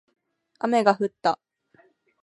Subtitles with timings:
[0.57, 1.37] 雨が降った